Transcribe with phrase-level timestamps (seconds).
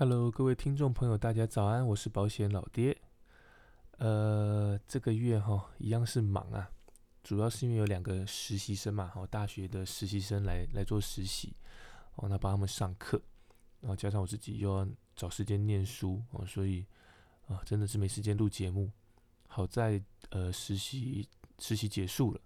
[0.00, 2.96] Hello，各位听众朋友，大家早安，我是保险老爹。
[3.96, 6.70] 呃，这个月哈一样是忙啊，
[7.24, 11.56] 主要是因为有两个实习生嘛，哦，大学的实习生来来做实习，
[12.14, 13.20] 哦，那帮他们上课，
[13.80, 14.86] 然后加上我自己又要
[15.16, 16.86] 找时间念书，哦，所以
[17.48, 18.92] 啊，真的是没时间录节目。
[19.48, 21.28] 好在呃实习
[21.58, 22.40] 实习结束了，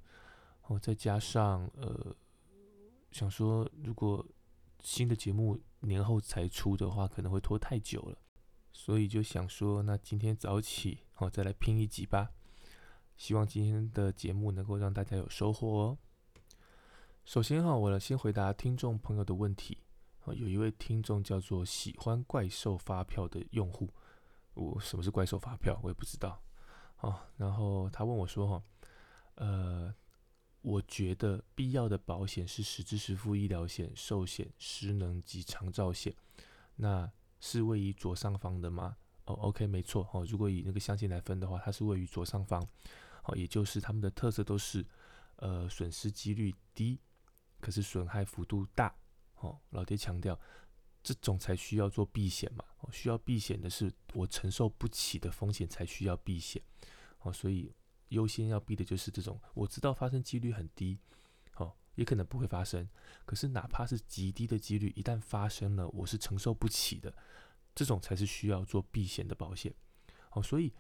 [0.69, 2.17] 哦，再加上呃
[3.11, 4.27] 想说如果
[4.81, 5.61] 新的节目。
[5.87, 8.19] 年后才出的话，可能会拖太久了，
[8.73, 12.31] 所以就想说，那今天早起，好 再来拼一集吧。
[13.17, 15.99] 希望今天的节目能够让大家有收获哦。
[17.25, 19.79] 首先哈，我来先回答听众朋友的问题。
[20.27, 23.89] 有一位听众叫做喜欢怪兽发票的用户，
[24.55, 26.41] 我什么是怪兽发票，我也不知道。
[27.01, 28.63] 哦，然后他问我说，哈，
[29.35, 29.95] 呃。
[30.63, 36.15] 我觉得必要的保险是实支实付医疗险、寿险、失能及长照险，
[36.77, 38.97] 那是位于左上方的吗？
[39.25, 40.09] 哦，OK，没错。
[40.13, 42.65] 哦，如果以那个象限来分的话，它是位于左上方。
[43.25, 44.87] 哦，也就是它们的特色都是，
[45.37, 47.01] 呃，损失几率低，
[47.61, 48.95] 可是损害幅度大。
[49.41, 50.39] 哦，老爹强调，
[51.03, 52.65] 这种才需要做避险嘛。
[52.81, 56.63] 哦，需要避险的是我承受不起的风险才需要避险。
[57.23, 57.73] 哦，所以。
[58.13, 60.99] 优先要避的就是这种，我知道发生几率很低，
[61.57, 62.89] 哦，也可能不会发生。
[63.25, 67.13] 可是哪怕是极低的几率，一旦发生了，我是承受不起的，
[67.75, 69.75] 这种才是需要做避险的保险。
[70.33, 70.73] 哦，所以，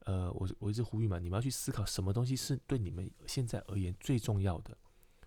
[0.00, 4.76] 呃，我我一直呼吁嘛，你们要去思考什么东西是对你们现在而言最重要的，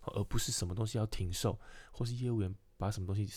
[0.02, 1.59] 而不是什么东西要停售，
[1.91, 3.27] 或是业务员把什么东西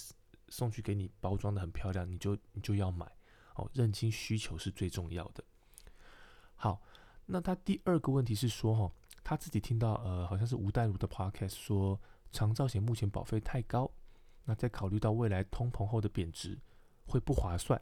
[0.49, 3.11] 送去给你包装的很漂亮，你就你就要买。
[3.57, 5.45] 哦，认清需求是最重要的。
[6.55, 6.81] 好。
[7.27, 8.93] 那他第二个问题是说，哈，
[9.23, 11.99] 他自己听到，呃，好像是吴淡如的 podcast 说，
[12.31, 13.91] 长照险目前保费太高，
[14.45, 16.59] 那在考虑到未来通膨后的贬值，
[17.07, 17.81] 会不划算。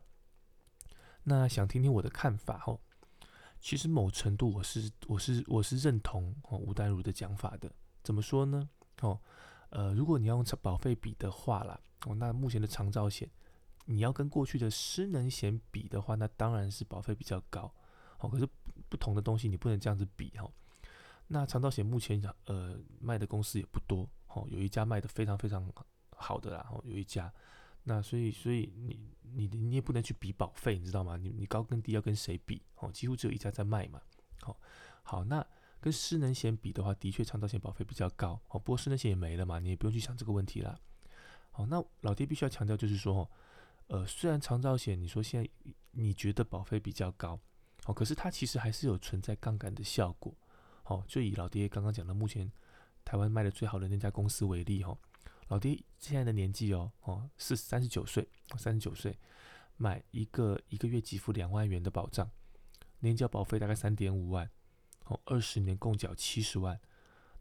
[1.24, 2.78] 那想听听我的看法，哈，
[3.60, 7.70] 其实某程度我是我是我是认同哦吴淡如的讲法的。
[8.02, 8.68] 怎么说呢？
[9.02, 9.20] 哦，
[9.68, 13.28] 呃，如果你要用保费比的话啦，哦，那目前的长照险，
[13.84, 17.72] 你要跟过去的失能险比的话，那当然是保费比较高。
[18.20, 18.48] 哦，可是
[18.90, 20.50] 不同的东西你不能这样子比哈。
[21.28, 25.72] 那长道险目前呃卖的公司也不多，哦，有一家卖的非常非常
[26.10, 27.32] 好的啦，哦，有一家。
[27.84, 31.16] 那所以所以你你你也不能去比保费，你知道吗？
[31.16, 32.60] 你你高跟低要跟谁比？
[32.74, 34.02] 哦，几乎只有一家在卖嘛。
[34.42, 34.60] 好，
[35.02, 35.46] 好，那
[35.80, 38.32] 跟失能险比的话，的确长道险保费比较高。
[38.48, 40.78] 哦，不过失能险也没了嘛，你也不用去想这个问题了。
[41.52, 43.30] 好，那老爹必须要强调就是说，
[43.86, 45.48] 呃，虽然长道险你说现在
[45.92, 47.38] 你觉得保费比较高。
[47.86, 50.34] 哦，可是它其实还是有存在杠杆的效果。
[50.84, 52.50] 哦，就以老爹刚刚讲的，目前
[53.04, 54.98] 台湾卖的最好的那家公司为例，哈，
[55.46, 59.16] 老爹现在的年纪哦，哦是三十九岁，三十九岁
[59.76, 62.28] 买一个一个月给付两万元的保障，
[62.98, 64.50] 年缴保费大概三点五万，
[65.04, 66.80] 哦，二十年共缴七十万，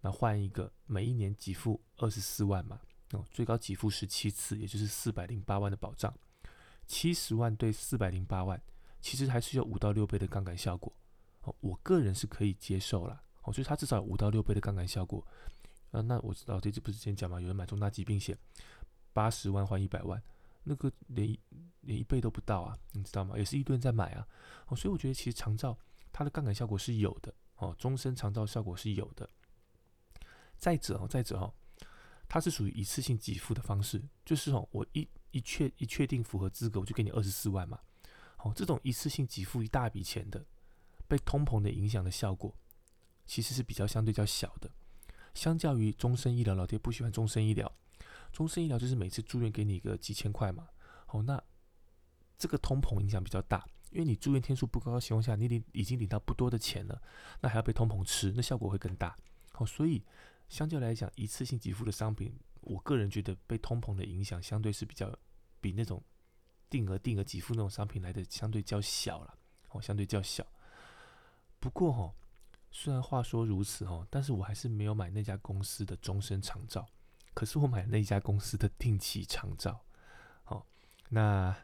[0.02, 2.80] 那换一个每一年给付二十四万嘛，
[3.14, 6.14] 哦，最高给付十七次，也就是四百零八万的保障，
[6.86, 8.62] 七十万对四百零八万。
[9.02, 10.92] 其实还是有五到六倍的杠杆效果，
[11.42, 15.26] 哦，我个人是可以接受啦，哦，就是它至少有五到六倍的杠杆效果，
[15.92, 18.38] 啊，那我知道这次不是之前讲嘛，有人买重大疾病险，
[19.14, 20.22] 八十万换一百万，
[20.64, 21.38] 那个连
[21.82, 23.38] 连一倍都不到啊，你知道吗？
[23.38, 24.28] 也是一堆人在买啊，
[24.68, 25.78] 哦，所以我觉得其实长照
[26.12, 29.30] 它的杠杆效果是有的，哦，终身长照效果是有的。
[30.58, 31.54] 再者哦，再者哦，
[32.28, 37.80] 它是属于一次性给付的方式，就是哦，我一一确一确定符合资格，我就给你二十四万嘛。
[38.40, 40.46] 哦，这种一次性给付一大笔钱的，
[41.08, 42.56] 被通膨的影响的效果，
[43.26, 44.72] 其实是比较相对较小的。
[45.34, 47.72] 相较于终身医疗，老爹不喜欢终身医疗。
[48.32, 50.70] 终身医疗就是每次住院给你个几千块嘛。
[51.06, 51.42] 好，那
[52.38, 57.02] 这个通膨影响比较大，因为你住院天数不高的情况下，你领已经领到不多的钱了，
[57.42, 59.16] 那还要被通膨吃，那效果会更大。
[59.52, 60.04] 好，所以
[60.48, 65.14] 相较来讲，一次性给付的商品，我个人觉得被通膨的影响相对是比较
[65.60, 66.02] 比那种。
[66.70, 69.38] 定额定额给付那种商品来的相对较小了，
[69.70, 70.46] 哦，相对较小。
[71.60, 72.14] 不过哈，
[72.72, 76.88] 虽然话说如此哈，但是我还是没有买那家公司的终身长照，
[77.34, 79.84] 可是我买那家公司的定期长照。
[80.44, 80.66] 好，
[81.10, 81.56] 那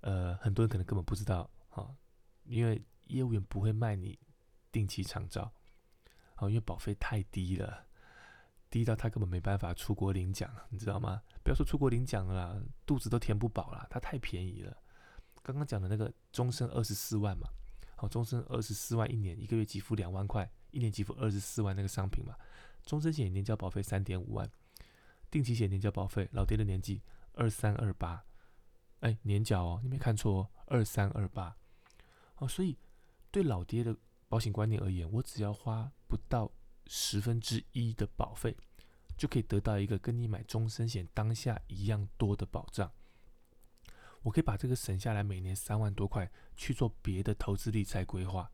[0.00, 1.96] 呃，很多人可能根本不知道，哈，
[2.44, 4.18] 因为业务员不会卖你
[4.70, 5.52] 定期长照，
[6.36, 7.86] 哦，因为保费太低了。
[8.72, 11.20] 低到他根本没办法出国领奖，你知道吗？
[11.44, 13.86] 不要说出国领奖了，肚子都填不饱了。
[13.90, 14.74] 它太便宜了。
[15.42, 17.46] 刚刚讲的那个终身二十四万嘛，
[17.96, 22.34] 好，终身二十四万一年，一个月给付两万块，一年给付二十四万那个商品嘛。
[22.86, 24.50] 终身险年交保费三点五万，
[25.30, 27.02] 定期险年交保费，老爹的年纪
[27.34, 28.24] 二三二八，
[29.00, 31.54] 哎，年缴哦，你没看错哦，二三二八。
[32.36, 32.78] 哦，所以
[33.30, 33.94] 对老爹的
[34.28, 36.50] 保险观念而言，我只要花不到
[36.94, 38.54] 十分之一的保费，
[39.16, 42.92] 就可以得到一个跟你买终身险当下一样多的保障。
[44.20, 48.52] 我可以把这个省下来，每年三万多块去做别的投资理财规划。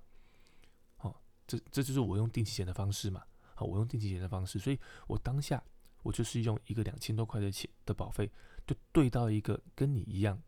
[0.99, 3.25] 好，这这就是我用定期险的方式嘛。
[3.56, 5.61] 好，我用定期险的方式，所以我当下
[6.05, 8.31] 我就是用一个两千多块的钱的保费，
[8.64, 10.41] 就对到一个跟你一样，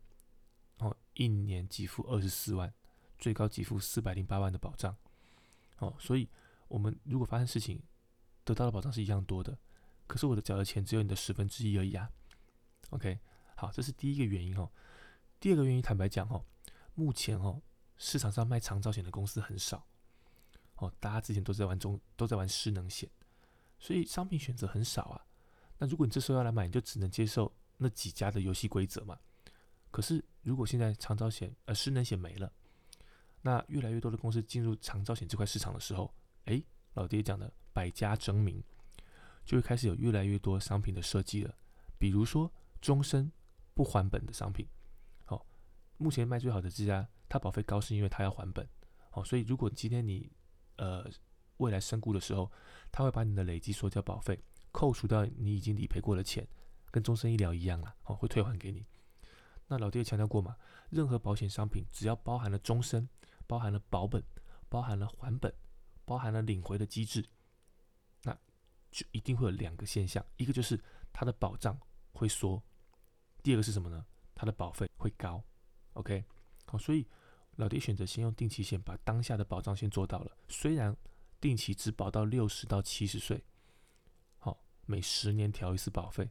[0.77, 2.73] 哦，一年给付二十四万，
[3.19, 4.95] 最高给付四百零八万的保障。
[5.79, 6.29] 哦，所以
[6.71, 7.81] 我们如果发生事情，
[8.45, 9.57] 得到的保障是一样多的，
[10.07, 12.09] 可是我的缴的钱只有你的十分之一而已啊。
[12.91, 13.19] OK，
[13.55, 14.71] 好，这是第一个原因哦。
[15.39, 16.45] 第二个原因，坦白讲哦，
[16.95, 17.61] 目前哦
[17.97, 19.85] 市场上卖长照险的公司很少，
[20.75, 23.09] 哦，大家之前都在玩中都在玩失能险，
[23.77, 25.25] 所以商品选择很少啊。
[25.77, 29.19] 那如果你这时候要来买，你就只能接受那几家的游戏规则嘛。
[29.91, 32.51] 可是如果现在长照险呃失能险没了，
[33.41, 36.13] 那越来越多的公司进入长照险这块市场的时候，
[36.45, 36.61] 哎，
[36.93, 38.63] 老爹讲的百家争鸣，
[39.45, 41.55] 就会开始有越来越多商品的设计了，
[41.97, 43.31] 比如说终身
[43.73, 44.67] 不还本的商品。
[45.97, 48.67] 目前卖最好的这家，它保费高是因为它要还本，
[49.11, 50.31] 哦，所以如果今天你
[50.77, 51.07] 呃
[51.57, 52.51] 未来身故的时候，
[52.91, 56.47] 他会把你的累积所交保费扣除掉你已经理赔过的钱，
[56.89, 58.83] 跟终身医疗一样啦，哦，会退还给你。
[59.67, 60.55] 那老爹强调过嘛，
[60.89, 63.07] 任何保险商品只要包含了终身，
[63.45, 64.23] 包含了保本，
[64.69, 65.53] 包含了还本，
[66.11, 67.25] 包含了领回的机制，
[68.23, 68.37] 那
[68.91, 70.77] 就一定会有两个现象，一个就是
[71.13, 71.79] 它的保障
[72.11, 72.61] 会缩，
[73.41, 74.05] 第二个是什么呢？
[74.35, 75.41] 它的保费会高。
[75.93, 76.25] OK，
[76.65, 77.07] 好，所以
[77.55, 80.37] 老爹选择先用定期险把当下的保障先做到了。
[80.49, 80.93] 虽然
[81.39, 83.41] 定期只保到六十到七十岁，
[84.37, 86.29] 好，每十年调一次保费，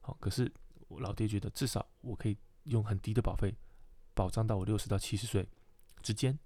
[0.00, 0.50] 好，可是
[0.88, 3.54] 我老爹觉得至少我可以用很低的保费
[4.14, 5.46] 保障到我六十到七十岁
[6.00, 6.38] 之间。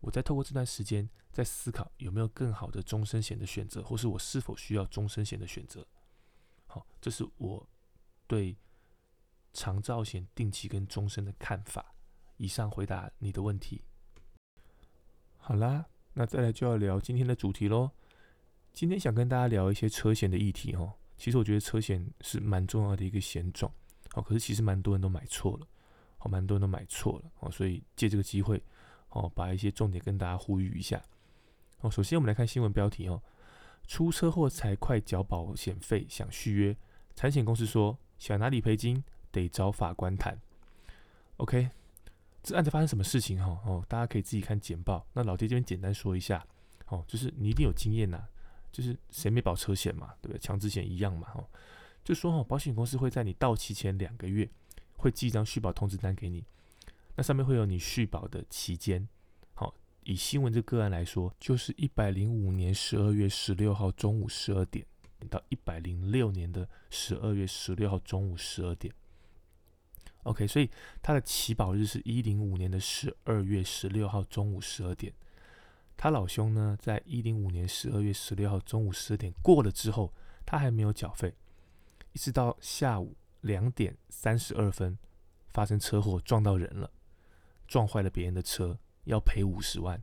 [0.00, 5.86] 我在透过这段时间在思考有没有更好的终身险的选择，或是我是否需要终身险的选择。
[6.66, 7.68] 好，这是我
[8.26, 8.56] 对。
[9.54, 11.94] 长照险定期跟终身的看法，
[12.36, 13.82] 以上回答你的问题。
[15.38, 17.90] 好啦，那再来就要聊今天的主题喽。
[18.72, 20.92] 今天想跟大家聊一些车险的议题哦。
[21.16, 23.72] 其实我觉得车险是蛮重要的一个险种，
[24.12, 25.66] 哦，可是其实蛮多人都买错了，
[26.18, 28.62] 哦，蛮多人都买错了，哦，所以借这个机会，
[29.10, 31.02] 哦，把一些重点跟大家呼吁一下。
[31.80, 33.22] 哦，首先我们来看新闻标题哦，
[33.86, 36.76] 出车祸才快缴保险费，想续约，
[37.14, 39.04] 产险公司说想拿理赔金。
[39.30, 40.40] 得找法官谈。
[41.36, 41.68] OK，
[42.42, 43.60] 这案子发生什么事情哈？
[43.66, 45.06] 哦，大家可以自己看简报。
[45.12, 46.44] 那老爹这边简单说一下，
[46.86, 48.26] 哦，就是你一定有经验呐，
[48.72, 50.38] 就是谁没保车险嘛，对不对？
[50.40, 51.44] 强制险一样嘛，哦，
[52.02, 54.48] 就说哈，保险公司会在你到期前两个月
[54.96, 56.42] 会寄一张续保通知单给你，
[57.18, 59.08] 那上面会有你续保的期间。
[59.52, 59.74] 好，
[60.04, 64.86] 以新闻这个个案来说，就是一百零五年十二月十六号中午十二点
[65.28, 68.94] 到一百零六年的十二月十六号中午十二点。
[70.22, 70.70] OK，所以
[71.02, 75.12] 他的起保日是一零五年的十二月十六号中午十二点。
[75.96, 80.14] 他老兄呢，在一零五年十二月十六号中午十二点过了之后，
[80.46, 81.34] 他还没有缴费，
[82.12, 84.96] 一直到下午两点三十二分
[85.48, 86.88] 发生车祸，撞到人了，
[87.68, 90.02] 撞坏了别人的车，要赔五十万。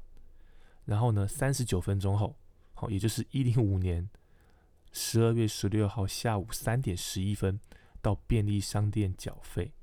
[0.86, 2.38] 然后呢，三十九分钟后，
[2.76, 4.08] 好，也就是一零五年
[4.92, 7.60] 十二月十六号下午三点十一分，
[8.02, 9.74] 到便利商店缴费。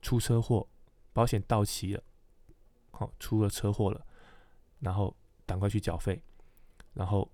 [0.00, 0.66] 出车祸，
[1.12, 2.02] 保险到期了，
[2.92, 4.06] 好，出了车祸了，
[4.78, 6.22] 然后赶快去缴费，
[6.94, 7.30] 然后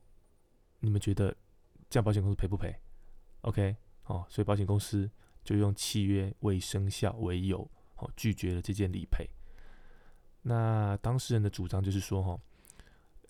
[0.81, 1.37] 你们觉得
[1.89, 2.75] 这样保险公司赔不赔
[3.43, 3.77] ？OK，
[4.07, 5.09] 哦，所以保险公司
[5.45, 9.29] 就用契约未生效为由，哦，拒绝了这件理赔。
[10.43, 12.41] 那当事人的主张就是说，哈，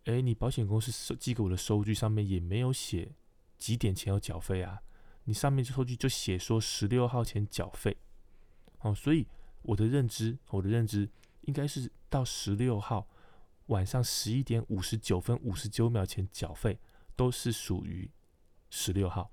[0.04, 3.12] 哎，你保险公司寄给我的收据上面也没有写
[3.58, 4.82] 几点前要缴费啊，
[5.24, 7.96] 你上面收据就写说十六号前缴费。
[8.80, 9.26] 哦，所以
[9.62, 11.08] 我的认知，我的认知
[11.42, 13.06] 应该是到十六号
[13.66, 16.78] 晚上十一点五十九分五十九秒前缴费，
[17.14, 18.10] 都是属于
[18.70, 19.30] 十六号。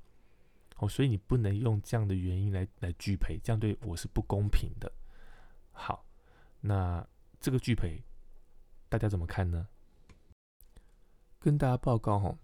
[0.77, 4.91] 哦，所以你不能用这样的原因来来拒赔，这样对我是不公平的。
[5.71, 6.05] 好，
[6.61, 7.05] 那
[7.39, 8.03] 这个拒赔
[8.87, 9.67] 大家怎么看呢？
[11.39, 12.37] 跟大家报告哈，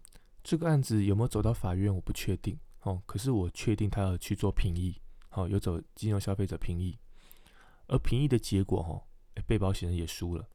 [0.44, 2.58] 这个案子有没有走到法院，我不确定。
[2.82, 5.02] 哦，可是我确定他要去做评议。
[5.28, 6.98] 好，有走金融消费者评议，
[7.88, 9.04] 而评议的结果，哈，
[9.46, 10.48] 被保险人也输了，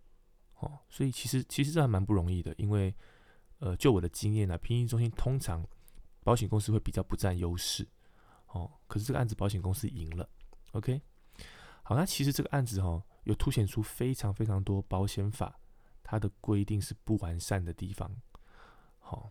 [0.61, 2.95] 哦，所以其实其实这还蛮不容易的，因为，
[3.59, 5.63] 呃，就我的经验呢，评议中心通常
[6.23, 7.87] 保险公司会比较不占优势，
[8.47, 10.27] 哦，可是这个案子保险公司赢了
[10.73, 11.03] ，OK，
[11.83, 15.59] 好，那其实这个案子哈，有凸显出非常非常多保险法
[16.03, 18.11] 它的规定是不完善的地方。
[18.99, 19.31] 好，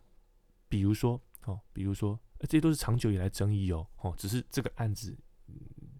[0.68, 5.18] 比如说，哦，比如说，这些都是长久以来争议哦，哦，只是这个案子，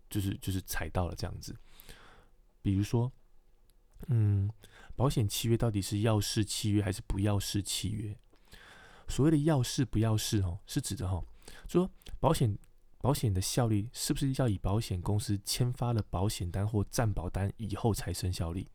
[0.10, 1.56] 就是就是踩到了这样子。
[2.62, 3.12] 比如说，
[4.08, 4.50] 嗯，
[4.96, 8.18] 保险契约到底是要式契约还是不要式契约？
[9.08, 11.24] 所谓的要式不要式哦，是指的哈，
[11.68, 12.58] 说保险
[13.00, 18.70] 保险的效力是不是要以保险公司签发了保险单或暂保单以后才生效力？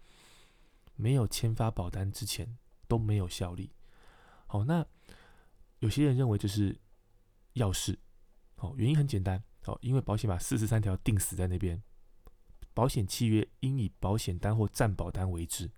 [0.97, 2.57] 没有签发保单之前
[2.89, 3.71] 都没有效力。
[4.47, 4.87] 好，那
[5.81, 6.81] 有些人认为这是
[7.53, 7.99] 要事，
[8.57, 11.83] 好，原因很简单，好，因为保险法四十三条定死在那边。
[12.73, 15.71] 保险契约应以保险单或暂保单为之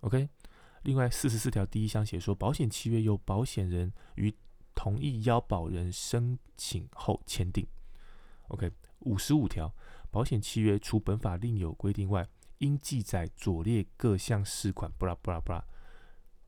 [0.00, 0.28] ，OK。
[0.82, 4.32] 另外，四十四条第一项写说，保险契约由保险人于
[4.76, 7.66] 同意邀保人申请后签订
[8.48, 8.70] ，OK。
[9.00, 9.74] 五十五条，
[10.10, 12.28] 保险契约除本法另有规定外，
[12.58, 15.64] 应记载左列各项事款，布拉布拉布拉。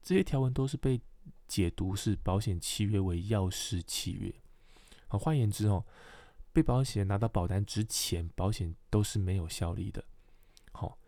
[0.02, 1.00] 这些条文都是被
[1.46, 4.32] 解读是保险契约为要式契约。
[5.08, 5.84] 好，换言之哦。
[6.52, 10.04] 被保险人拿到保单之前，保险都是没有效力的。
[10.72, 10.98] 好，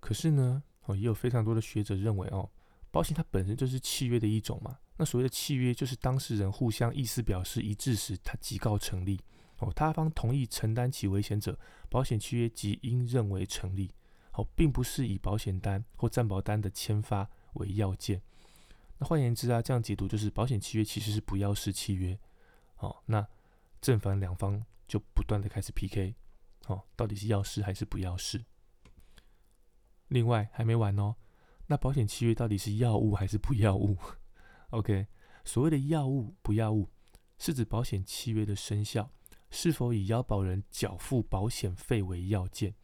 [0.00, 2.50] 可是呢，哦，也有非常多的学者认为，哦，
[2.94, 4.78] 保险它本身就是契约的一种嘛。
[4.96, 9.20] 那所谓的契约，就是当事人互相意思表示一致时，它即告成立。
[9.58, 11.58] 哦，他方同意承担起危险者，
[11.88, 13.90] 保险契约即应认为成立。
[14.34, 18.22] 哦，并不是以保险单或暂保单的签发为要件。
[18.98, 22.16] 那换言之啊，这样解读就是保险契约其实是不要式契约。
[22.76, 23.26] 哦，那。
[23.80, 26.14] 正反两方就不断的开始 PK，
[26.68, 28.42] 哦，到底是要式还是不要式？
[30.08, 31.14] 另外还没完哦，
[31.66, 33.96] 那保险契约到底是要物还是不要物
[34.70, 35.06] ？OK，
[35.44, 36.90] 所谓的要物不要物，
[37.38, 39.10] 是指保险契约的生效
[39.50, 42.74] 是否以要保人缴付保险费为要件。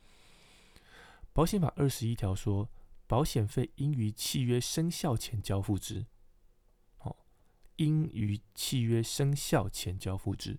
[1.32, 2.70] 保险法二十一条说，
[3.06, 6.06] 保险费应于契约生效前交付之，
[6.96, 7.16] 好，
[7.76, 10.58] 应于契约生效前交付之。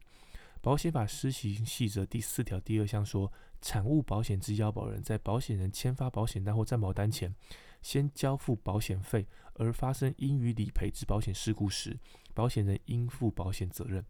[0.61, 7.33] 保险法施行细则第四条第二项说，产物保险之要保人在保险人签发保险单或暂保单前，
[7.81, 11.97] 先交付保险费，而发生应予理赔之保险事故时，
[12.33, 14.05] 保险人应负保险责任。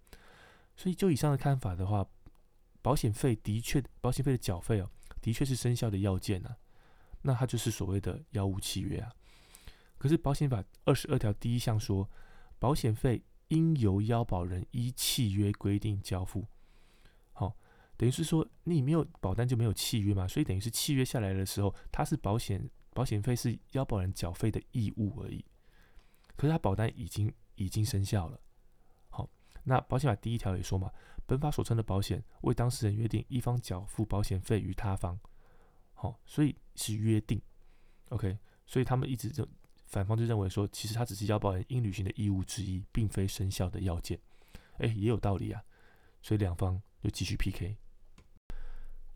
[0.75, 2.07] 所以就以上的看法的话，
[2.81, 4.89] 保险费的确，保险费的缴费哦，
[5.21, 6.57] 的确是生效的要件啊，
[7.21, 9.11] 那它就是所谓的要物契约啊。
[9.97, 12.09] 可是保险法二十二条第一项说，
[12.57, 13.23] 保险费。
[13.51, 16.47] 应由腰保人依契约规定交付，
[18.01, 25.45] 等于是说你没有保单就没有契约嘛，所以等于是契约下来的时候，它是保险保险费是腰保人缴费的义务而已。
[26.35, 28.41] 可是他保单已经已经生效了，
[29.11, 29.29] 好，
[29.65, 30.91] 那保险法第一条也说嘛，
[31.27, 35.19] 本法所称的保险为当事人约定一方缴付保险费于他方，
[35.93, 37.39] 好，所以是约定
[38.09, 39.47] ，OK，所以他们一直就。
[39.85, 44.17] 反方就认为说，其实他只是要保人应履行的义务之一，并非生效的要件。
[44.77, 45.61] 哎，也有道理啊。
[46.21, 47.75] 所以两方就继续 PK。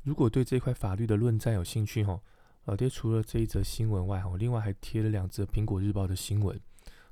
[0.05, 2.21] 如果对这块法律的论战有兴趣哈，
[2.65, 6.59] 老爹除了这一则新闻外，哈，另外还贴了两则苹果日报的新闻，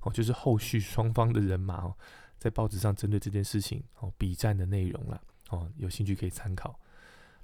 [0.01, 1.97] 哦，就是后续双方的人马哦，
[2.37, 5.19] 在报纸上针对这件事情哦，比战的内容啦，
[5.49, 6.79] 哦，有兴趣可以参考。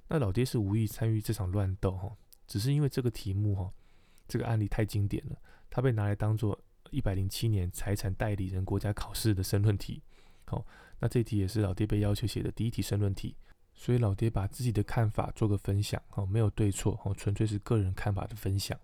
[0.06, 2.16] 那老爹是无意参与这场乱斗哈，
[2.46, 3.72] 只是因为这个题目哈，
[4.28, 5.36] 这个案例太经典了。
[5.68, 6.56] 它被拿来当做
[6.90, 10.00] 一百零七年财产代理人国家考试的申论题，
[10.44, 10.64] 好，
[11.00, 13.34] 那这题也是老爹被要求写的第一题申论题，
[13.82, 18.78] 所以老爹把自己的看法做个分享，哦，没有对错，哦，纯粹是个人看法的分享。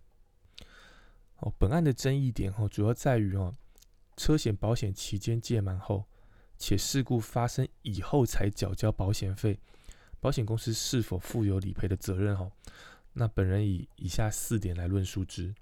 [1.41, 3.55] 哦，本案的争议点，哦，主要在于，哦，
[4.17, 6.07] 车险保险期间届满后，
[6.57, 9.61] 且事故发生以后才缴交保险费，
[10.19, 12.35] 保险公司是否负有理赔的责任？
[12.35, 12.51] 哈，
[13.13, 15.55] 那本人以以下四点来论述之。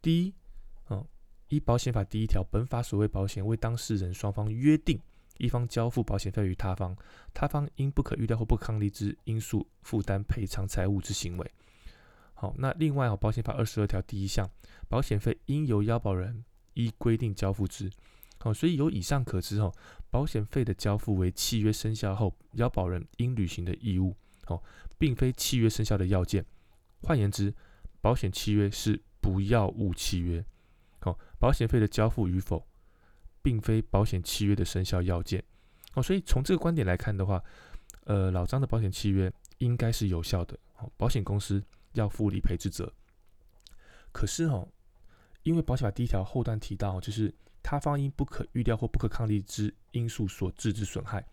[0.00, 0.34] 第一，
[0.86, 1.06] 哦，
[1.48, 4.98] 依保险法第一条，本法所谓保险为当事人双方约定，
[5.42, 6.96] 一方交付保险费于他方，
[7.34, 11.50] 他方因不可预料或不抗力之因素负担赔偿财物之行为。
[12.34, 14.48] 好，那另外哦，保险法二十二条第一项，
[14.88, 16.44] 保险费应由要保人
[16.74, 17.90] 依规定交付之。
[18.38, 19.72] 好，所以由以上可知哦，
[20.10, 24.62] 保险费的交付为契约生效后要保人应履行的义务，哦，
[24.96, 26.44] 并非契约生效的要件。
[27.02, 27.54] 换言之，
[28.00, 29.02] 保险契约是。
[29.22, 30.44] 不要误契约，
[30.98, 32.66] 好，保险费的交付与否，
[33.42, 35.42] 并非保险契约的生效要件，
[35.94, 37.42] 哦，所以从这个观点来看的话，
[38.04, 40.58] 呃，老张的保险契约应该是有效的，
[40.96, 42.92] 保险公司要负理赔之责。
[44.12, 44.68] 可是哦，
[45.42, 51.26] 因为保险法第一条后段提到，就是他方因不可预料或不可抗力之因素所致之损害，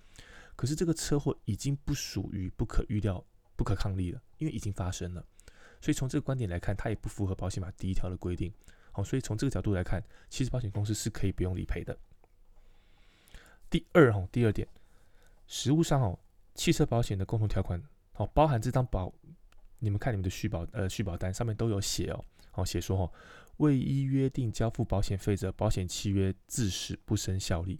[0.55, 3.23] 可是这个车祸已经不属于不可预料
[3.55, 5.23] 不可抗力了，因为已经发生了。
[5.81, 8.51] 所以从这个观点来看，它也不符合保险法第一条的规定。
[8.91, 11.97] 好，所以从这个角度来看，其实保险公司是可以不用理赔的。
[13.69, 14.67] 第二哈，第二点，
[15.47, 16.19] 实物上哦，
[16.55, 17.81] 汽车保险的共同条款，
[18.13, 19.13] 哦，包含这张保，
[19.79, 23.11] 你们看你们的续保呃续保单上面都有写哦，好写说哦，
[23.57, 27.79] 未依约定交付保险费者，保险契约自始不生效力。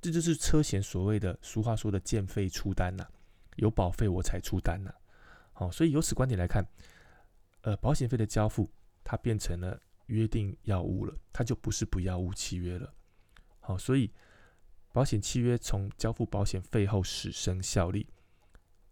[0.00, 3.06] 这就是车险所谓的俗话说的“见费出单”呐，
[3.56, 4.94] 有保费我才出单呐。
[5.54, 6.64] 好，所以由此观点来看。
[7.62, 8.70] 呃，保险费的交付，
[9.02, 12.92] 它变成了约定要物了，它就不是不要物契约了。
[13.60, 14.12] 好，所以
[14.92, 18.08] 保险契约从交付保险费后始生效力。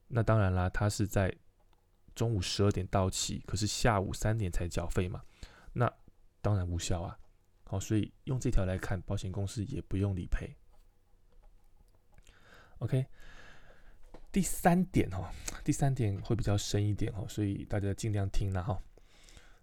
[0.09, 1.35] 那当然啦，它是在
[2.15, 5.23] 中午十二点到期，可是下午三点才缴费嘛，
[5.73, 5.93] 那
[6.41, 7.19] 当然无效啊。
[7.65, 10.55] 好，所以用这条来看，保险公司也不用理赔。
[12.79, 13.07] OK。
[14.31, 18.83] 第三点哈，第三点会比较深一点哈，所以大家尽量听了哈。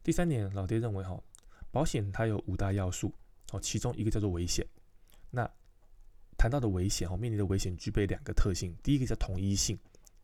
[0.01, 1.21] 第三点，老爹认为哈，
[1.71, 3.13] 保险它有五大要素
[3.51, 4.65] 哦，其中一个叫做危险。
[5.29, 5.49] 那
[6.37, 9.77] 谈到的危险哈，面临的危险具备两个特性，第一个叫统一性，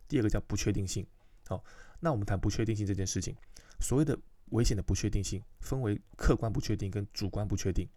[0.07, 1.05] 第二个叫不确定性。
[1.47, 1.63] 好，
[1.99, 3.35] 那我们谈不确定性这件事情，
[3.79, 4.17] 所谓的
[4.49, 7.87] 危险的不确定性分为客观不确定跟主观不确定。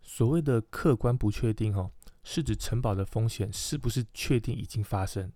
[0.00, 1.90] 所谓的客观不确定哦，
[2.24, 5.32] 是指承保的风险是不是确定已经发生。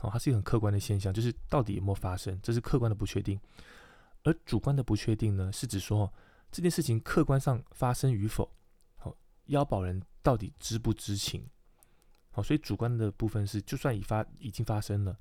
[0.00, 3.40] 哦，它是一个很客观的现象，就是到底有没有发生，这是客观的不确定。
[4.22, 6.12] 而主观的不确定呢，是指说
[6.50, 8.50] 这件事情客观上发生与否，
[8.96, 11.46] 好，腰保人到底知不知情？
[12.30, 15.18] 好，所以主观的部分是，就算已发已经发生了，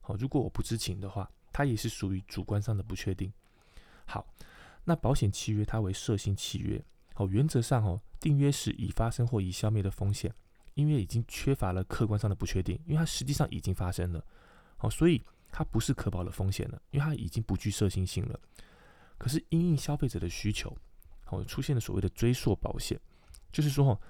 [0.00, 3.32] 好，如果我不知情的话，它也是属于主观上的不确定。
[4.06, 4.26] 好，
[4.84, 6.84] 那保险契约它为设性契约，
[7.14, 10.34] 好，原则上哦，订约时已发生或已消灭的风险。
[10.74, 14.22] 因为已经缺乏了客观上的不确定，因为它实际上已经发生了，
[14.76, 18.38] 好，所以它不是可保的风险了，因为它已经不具设性性了。
[19.18, 20.76] 可是因应消费者的需求，
[21.24, 23.00] 好，出现了所谓的追溯保险，
[23.52, 24.00] 就是说，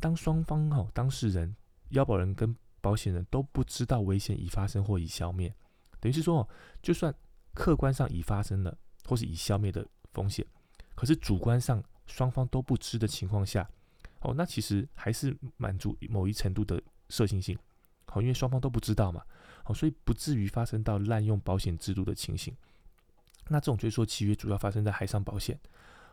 [0.00, 1.54] 当双方哈当事人、
[1.90, 5.54] 腰保人跟保险人都不知道危险已发生或已消灭，
[6.00, 6.48] 等于是说，
[6.82, 7.14] 就算
[7.54, 8.76] 客观上已发生了
[9.06, 10.46] 或是已消灭的风险，
[10.94, 13.68] 可是主观上双方都不知的情况下。
[14.20, 17.56] 哦，那其实还是满足某一程度的设性性，
[18.06, 19.22] 好，因为双方都不知道嘛，
[19.62, 22.56] 好，所以不至于发生到滥用保险制度的情形。
[23.48, 25.58] 那这种追溯契约主要发生在海上保险，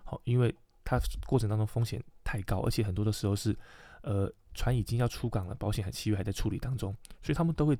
[0.03, 3.57] 好，因为它过程当中风险太高，而且很多的时候是，
[4.01, 7.77] 呃，船已经要出港了，保险和契约还在处理当中，所以他们都会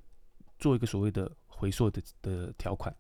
[0.58, 2.96] 做一个所谓的回溯的的条款，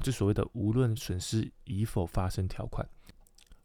[0.00, 2.88] 就所谓的无论损失已否发生条款。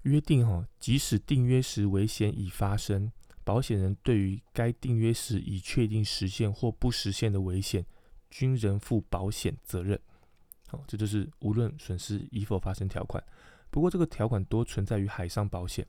[0.03, 3.11] 约定哈，即使订约时危险已发生，
[3.43, 7.85] 保险人对于该订约时已确定实现或不实现的危险，
[8.29, 9.99] 均仍负保险责任。
[10.67, 13.23] 好，这就是无论损失与否发生条款。
[13.69, 15.85] 不过这个条款多存在于海上保险，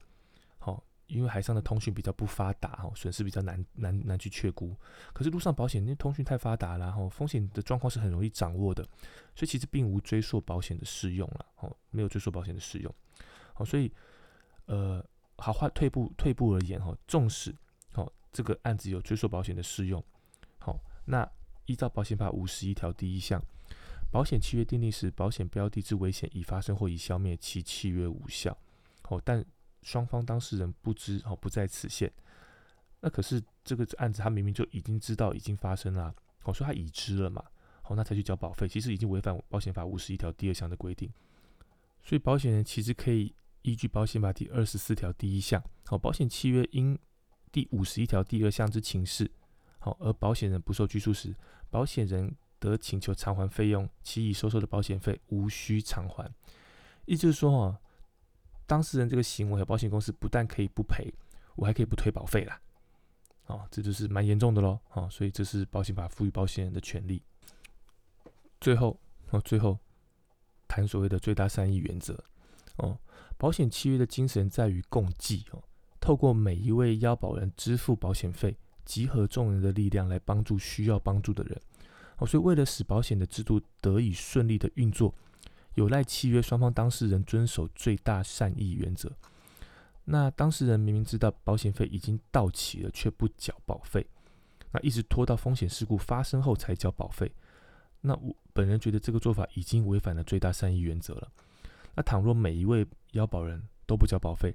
[0.59, 4.75] 好，因为海上的通讯比较不发达，哈，损失比较难难难去确估。
[5.13, 8.83] 可是陆上保险，因为通讯太发达了，哈，风险的状况是很容易掌握的，
[9.35, 12.95] 所以其实并无追溯保险的适用了，哦，没有追溯保险的适用。
[13.55, 13.93] 好，所以。
[14.71, 15.03] 呃，
[15.39, 17.57] 好，话退步退步而言，哈，纵使
[17.95, 20.05] 好这个案子有追溯保险的适用，
[20.59, 21.27] 好，那
[21.65, 23.43] 依照保险法五十一条第一项，
[24.11, 28.57] 保险契约订立时，保险标的之危险已发生或已消灭，其契约无效。
[29.09, 29.45] 哦，但
[29.83, 32.13] 双方当事人不知，哦不在此限。
[33.01, 37.45] 那可是这个案子他明明就已经知道已经发生了，我说他已知了嘛，
[37.83, 41.13] 好，那才去交保费，其实已经违反保险法五十一条第二项的规定。
[42.03, 43.35] 所以保险人其实可以。
[43.63, 46.97] 依据保险法第二十四条第一项，好，保险契约因
[47.51, 49.31] 第五十一条第二项之情事，
[49.81, 51.35] 好，而保险人不受拘束时，
[51.69, 56.31] 保险人得请求偿还费用，其已收受的保险费无需偿还。
[57.07, 57.79] 意思就是说，哈，
[58.67, 61.13] 当事人这个行为，保险公司不但可以不赔，
[61.57, 62.61] 我还可以不退保费啦，
[63.47, 67.23] 哦，这就是蛮严重的喽，哦，所以这是保险法赋予保险人的权利。
[68.61, 68.99] 最后，
[69.31, 69.79] 哦，最后
[70.67, 72.23] 谈所谓的最大善意原则，
[72.77, 72.99] 哦。
[73.41, 75.63] 保险契约的精神在于共济哦，
[76.01, 81.63] 透过每一位腰保人支付保险费，集合众人的力量来帮助需要帮助的人。
[82.19, 85.15] 哦，所以为了使保险的制度得以顺利的运作，
[85.75, 89.11] 有赖契约双方当事人遵守最大善意原则。
[90.05, 94.07] 那当事人明明知道保险费已经到期了，却不缴保费，
[94.73, 97.31] 那一直拖到风险事故发生后才交保费，
[98.01, 101.31] 那我本人觉得这个做法已经违反了最大善意原则了。
[101.95, 104.55] 那倘若每一位腰保人都不交保费，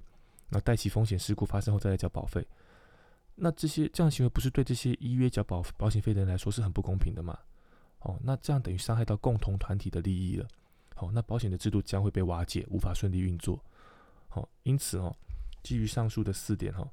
[0.49, 2.45] 那待其风险事故发生后再来交保费，
[3.36, 7.38] 那这些这样行为不是对这些依约缴保保险费的人来说是很不公平的吗？
[8.03, 10.47] 哦，那这样等于伤害到共同团体的利益了。
[10.95, 13.61] 好，那保险的制度将会被瓦解，无法顺利运作。
[14.27, 15.15] 好，因此哦，
[15.63, 16.87] 基于上述的四点哈，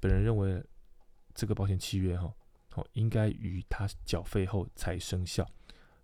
[0.00, 0.62] 本人认为
[1.34, 2.32] 这个保险契约哈，
[2.70, 5.46] 好应该于他缴费后才生效。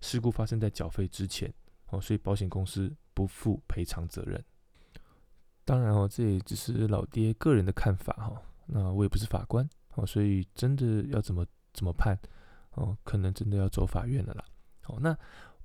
[0.01, 1.53] 事故发生在缴费之前，
[1.90, 4.42] 哦，所以保险公司不负赔偿责任。
[5.64, 8.42] 当然哦，这也只是老爹个人的看法哈。
[8.66, 12.18] 那我也不是法官哦，所以真的要怎么怎么判
[12.72, 14.44] 哦，可能真的要走法院了啦。
[14.87, 15.16] 哦，那。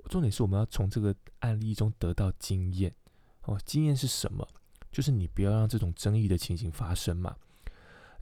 [0.10, 2.96] 重点是我们要从这个案例中得到经验
[3.42, 3.60] 哦。
[3.66, 4.48] 经验是什么？
[4.90, 7.36] 就是你不要让这种争议的情形发生嘛。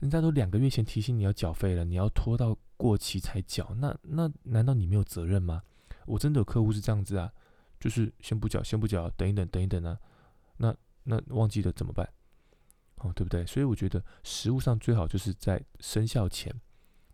[0.00, 5.62] 人家都两个月前提醒你要缴费了，你要拖到过期才缴，那那难道你没有责任吗？
[6.06, 7.32] 我真的有客户是这样子啊，
[7.78, 9.96] 就是先不缴，先不缴，等一等，等一等啊。
[10.56, 12.08] 那那忘记了怎么办？
[12.96, 13.46] 哦，对不对？
[13.46, 16.52] 所以我觉得实物上最好就是在生效前，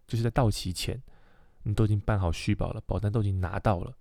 [0.06, 0.98] 就是在到期前，
[1.62, 3.96] 你都已经办好续保了，保单都已经拿到了。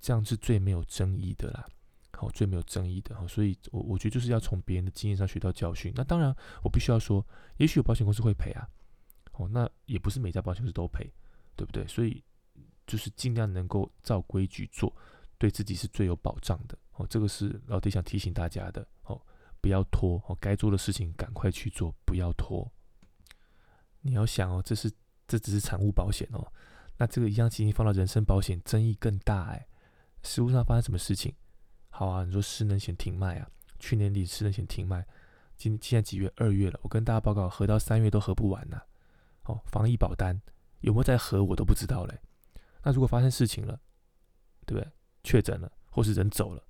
[0.00, 1.66] 这样是最没有争议的啦，
[2.12, 5.92] 好，最没有争议的哈，所以我我觉得就是要从别人的经验上学到教训。
[5.96, 7.24] 那当然，我必须要说，
[7.56, 8.68] 也许有保险公司会赔啊，
[9.32, 11.12] 哦，那也不是每家保险公司都赔，
[11.56, 11.86] 对不对？
[11.88, 12.22] 所以
[12.86, 14.94] 就是尽量能够照规矩做，
[15.36, 16.78] 对自己是最有保障的。
[16.92, 19.20] 哦，这个是老弟想提醒大家的，哦，
[19.60, 22.70] 不要拖，哦，该做的事情赶快去做，不要拖。
[24.00, 24.88] 你要想哦，这是
[25.26, 26.52] 这只是产物保险哦，
[26.98, 29.66] 那这个一样情形放到人身保险，争议更大哎。
[30.22, 31.34] 实物上发生什么事情？
[31.88, 33.48] 好啊，你说失能险停卖啊？
[33.78, 35.06] 去年底失能险停卖，
[35.56, 36.30] 今现在几月？
[36.36, 36.78] 二月了。
[36.82, 38.80] 我跟大家报告，合到三月都合不完呢。
[39.44, 40.38] 哦，防疫保单
[40.80, 42.20] 有没有在合，我都不知道嘞。
[42.82, 43.80] 那如果发生事情了，
[44.66, 44.92] 对不对？
[45.22, 46.62] 确诊了，或是人走了，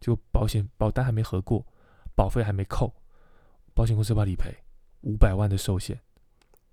[0.00, 1.66] 就保险保单还没合过，
[2.14, 2.94] 保费还没扣，
[3.74, 4.54] 保险公司要不要理赔？
[5.02, 6.00] 五百万的寿险，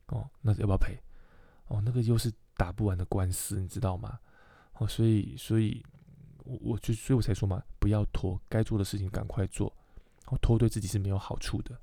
[0.08, 1.02] 哦，那要不要赔？
[1.68, 4.20] 哦，那个又是打不完的官司，你知道吗？
[4.74, 5.82] 哦，所以，所以。
[6.46, 9.72] 我我就所以我才说嘛，不要拖，该做的事情赶快做，
[10.26, 11.80] 哦拖对自己是没有好处的。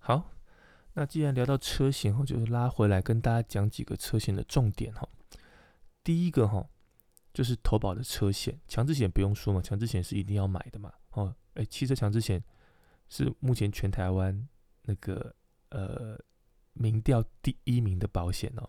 [0.00, 0.30] 好，
[0.92, 5.08] 那既然聊到车险，我就拉回来跟大家讲几个车险的重点哈。
[6.04, 6.68] 第一个哈，
[7.32, 10.92] 就是投保的车险，强制险不用说嘛，强制险是一定要买的嘛。
[11.12, 12.44] 哦，哎，汽车强制险
[13.08, 14.46] 是目前全台湾
[14.82, 15.34] 那个
[15.70, 16.18] 呃
[16.74, 18.68] 民调第一名的保险哦，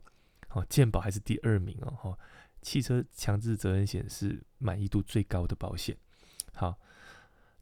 [0.49, 2.19] 好，健保还是第二名哦，哈。
[2.61, 5.95] 汽车强制责任险是满意度最高的保险。
[6.51, 6.77] 好，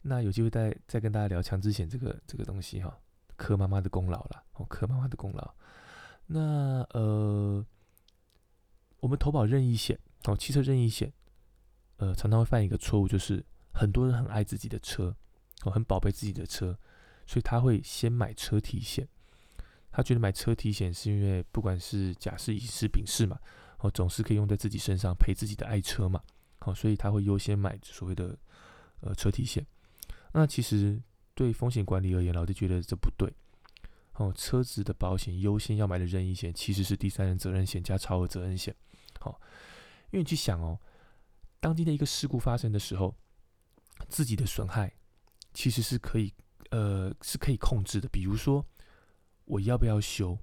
[0.02, 2.98] 那有机会再再跟大家聊强制险这个这个东西哈。
[3.36, 5.54] 柯妈妈的功劳了，哦，柯妈妈的功劳。
[6.26, 7.64] 那呃，
[8.98, 11.12] 我们投保任意险哦，汽车任意险，
[11.98, 15.14] 呃，常常会犯一个错误，就是很多人很爱自己的车，
[15.62, 16.76] 哦，很宝贝自己的车，
[17.24, 19.08] 所以他会先买车体险。
[19.98, 23.36] 他觉得买车体险是因为不管是甲式、乙式、丙式嘛。
[23.78, 26.22] 哦，总是可以用在自己身上赔自己的爱车嘛，
[26.60, 28.38] 好，所以他会优先买所谓的
[29.00, 29.66] 呃车体险。
[30.32, 31.02] 那其实
[31.34, 33.28] 对风险管理而言，老弟觉得这不对。
[34.12, 38.72] 哦，车子的保险优先要买的任意险其实是第三人责任险加超额责任险。
[39.18, 39.40] 好，
[40.10, 40.78] 因为你去想哦，
[41.58, 43.12] 当今天一个事故发生的时候，
[44.08, 44.92] 自己的损害
[45.54, 46.32] 其实是可以
[46.70, 48.08] 呃是可以控制的。
[48.08, 48.64] 比如说
[49.48, 50.38] 我要不要修，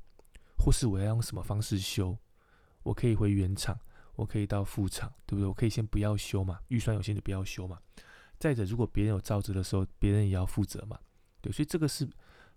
[0.58, 2.18] 或是我要用什么方式修。
[2.84, 3.80] 我可以回原厂，
[4.16, 5.48] 我可以到副厂，对不对？
[5.48, 7.80] 我可以先不要修嘛，预算有限就不要修嘛。
[8.38, 11.00] 再者，如果别人有造责的时候，别人也要负责嘛，
[11.42, 12.08] 对，所以这个是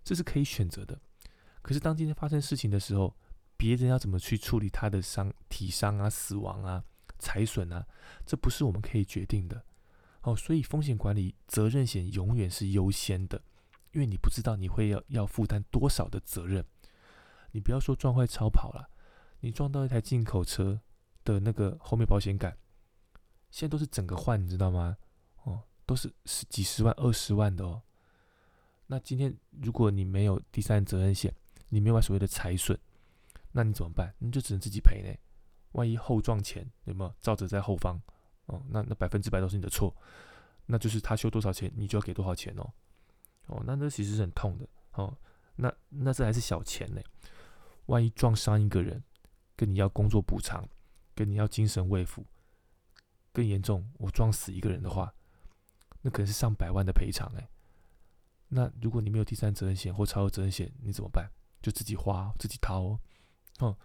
[0.03, 0.99] 这是可以选择的。
[1.61, 3.15] 可是当今天发生事情的时候，
[3.57, 6.83] 别人要怎么去处理他的伤体伤啊、死亡啊、
[7.17, 7.85] 财损啊，
[8.25, 9.63] 这不是我们可以决定的。
[10.21, 13.41] 哦，所以风险管理责任险永远是优先的，
[13.91, 16.63] 因为你不知道你会要要负担多少的责任。
[17.51, 18.89] 你不要说撞坏超跑了。
[19.39, 20.79] 你撞到一台进口车
[21.23, 22.57] 的那个后面保险杆，
[23.49, 24.97] 现在都是整个换，你知道吗？
[25.43, 27.81] 哦，都是十几十万、二十万的哦。
[28.87, 31.33] 那今天如果你没有第三责任险，
[31.69, 32.77] 你没有买所谓的财损，
[33.53, 34.13] 那你怎么办？
[34.19, 35.15] 你就只能自己赔呢。
[35.71, 37.99] 万一后撞前有没有造责在后方？
[38.47, 39.95] 哦，那那百分之百都是你的错，
[40.65, 42.73] 那就是他修多少钱，你就要给多少钱哦。
[43.49, 45.15] 哦，那那其实是很痛的哦。
[45.55, 47.01] 那那这还是小钱呢，
[47.85, 49.03] 万一撞伤一个人。
[49.55, 50.65] 跟你要工作补偿，
[51.13, 52.23] 跟你要精神慰抚，
[53.33, 55.13] 更严重，我撞死一个人的话，
[56.01, 57.49] 那可能是上百万的赔偿哎。
[58.47, 61.29] 那如果你没有第三责任险或超额责任险，你怎么办？
[61.61, 62.99] 就自己花自己掏哦。
[63.59, 63.77] 哦，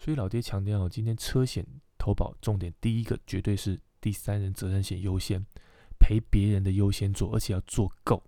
[0.00, 1.64] 所以老爹强调哦，今天车险
[1.96, 5.46] 投保重点第一个绝对是第三人责任险优先，
[6.00, 8.20] 赔别人的优先做，而且要做够，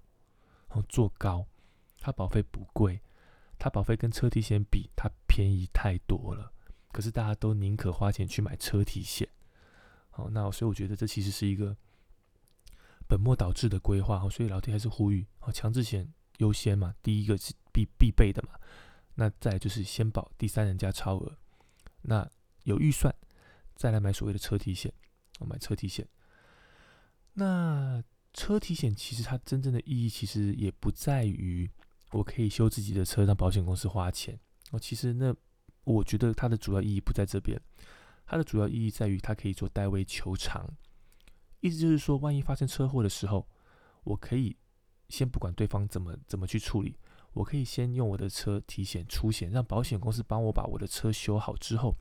[0.69, 1.47] 哦做高，
[2.01, 3.01] 它保费不贵，
[3.59, 6.53] 它保费跟车体险比，它便宜太多了。
[6.93, 9.29] 可是大家都宁可花钱去买车体险，
[10.11, 11.77] 好，那所以我觉得这其实是一个
[13.07, 14.19] 本末倒置的规划。
[14.19, 18.59] 哈，所以老弟还是呼吁，好，强制险优先嘛，第一个是必必备的嘛。
[19.15, 21.37] 那再就是先保第三人家超额，
[22.03, 22.29] 那
[22.65, 23.15] 有预算
[23.75, 24.93] 再来买所谓的车体险，
[25.39, 26.07] 哦，买车体险。
[27.35, 28.03] 那
[28.37, 31.69] 车体险其实它真正的意义其实也不在于
[32.13, 34.39] 我可以修自己的车让保险公司花钱
[34.73, 35.35] 哦，其实那
[35.85, 37.59] 我觉得它的主要意义不在这边，
[38.27, 40.69] 它的主要意义在于它可以做代位求偿，
[41.61, 43.49] 意思就是说，万一发生车祸的时候，
[44.05, 44.55] 我可以
[45.09, 46.97] 先不管对方怎么怎么去处理。
[47.33, 51.97] 我可以先用我的车提险出险，让保险公司帮我把我的车修好之后，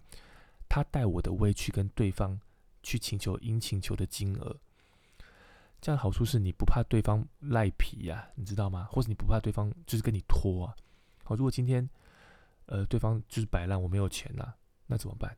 [0.68, 2.40] 他代我的位去跟对方
[2.82, 4.60] 去请求应请求的金额。
[5.86, 8.90] 这样好处是你不怕对方赖皮呀，你知道吗？
[8.92, 10.76] 或者你不怕对方就是跟你拖啊？
[11.24, 11.88] 好，如果今天
[12.66, 14.52] 呃对方就是摆烂，我没有钱呐，
[14.88, 15.38] 那怎么办？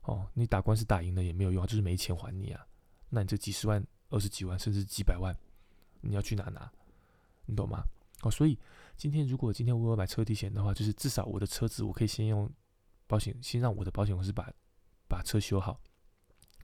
[0.00, 2.66] 哦，你打官司打赢了也没有用，就是没钱还你啊。
[3.08, 5.32] 那你这几十万、二十几万甚至几百万，
[6.00, 6.68] 你要去哪拿？
[7.46, 7.84] 你懂吗？
[8.22, 8.58] 哦，所以。
[8.96, 12.50] 今天如果今天我有买车体险的话，就是至少我的车子我可以先用
[13.06, 14.52] 保险，先让我的保险公司把
[15.06, 15.80] 把车修好。